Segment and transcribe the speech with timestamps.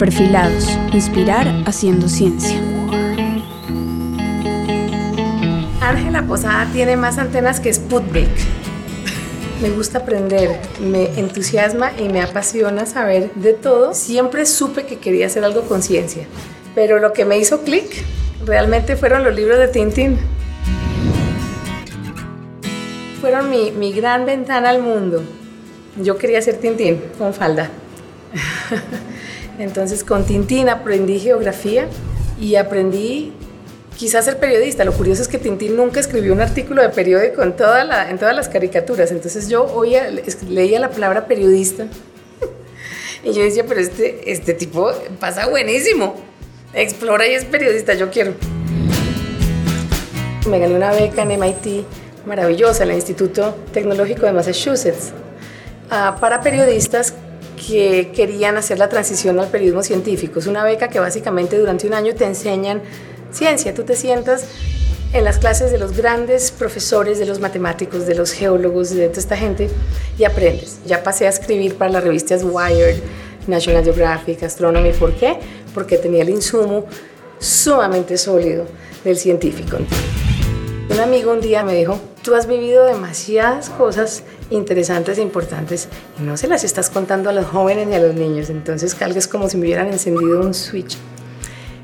[0.00, 2.58] Perfilados, inspirar haciendo ciencia.
[5.82, 8.30] Ángela Posada tiene más antenas que Sputnik.
[9.60, 13.92] Me gusta aprender, me entusiasma y me apasiona saber de todo.
[13.92, 16.24] Siempre supe que quería hacer algo con ciencia,
[16.74, 18.02] pero lo que me hizo clic
[18.46, 20.18] realmente fueron los libros de Tintín.
[23.20, 25.22] Fueron mi, mi gran ventana al mundo.
[26.02, 27.70] Yo quería ser Tintín con falda.
[29.58, 31.86] Entonces con Tintín aprendí geografía
[32.40, 33.32] y aprendí
[33.96, 34.84] quizás ser periodista.
[34.84, 38.18] Lo curioso es que Tintín nunca escribió un artículo de periódico en, toda la, en
[38.18, 39.10] todas las caricaturas.
[39.10, 40.10] Entonces yo oía,
[40.48, 41.86] leía la palabra periodista
[43.24, 46.14] y yo decía, pero este, este tipo pasa buenísimo.
[46.72, 48.34] Explora y es periodista, yo quiero.
[50.48, 51.84] Me gané una beca en MIT
[52.24, 55.12] maravillosa, en el Instituto Tecnológico de Massachusetts,
[55.90, 57.14] ah, para periodistas
[57.70, 60.40] que querían hacer la transición al periodismo científico.
[60.40, 62.82] Es una beca que básicamente durante un año te enseñan
[63.30, 63.72] ciencia.
[63.74, 64.44] Tú te sientas
[65.12, 69.20] en las clases de los grandes profesores, de los matemáticos, de los geólogos, de toda
[69.20, 69.70] esta gente
[70.18, 70.80] y aprendes.
[70.84, 72.96] Ya pasé a escribir para las revistas Wired,
[73.46, 74.92] National Geographic, Astronomy.
[74.92, 75.38] ¿Por qué?
[75.72, 76.86] Porque tenía el insumo
[77.38, 78.66] sumamente sólido
[79.04, 79.78] del científico.
[80.90, 86.22] Un amigo un día me dijo, tú has vivido demasiadas cosas interesantes e importantes y
[86.22, 88.50] no se las estás contando a los jóvenes ni a los niños.
[88.50, 90.96] Entonces, es como si me hubieran encendido un switch.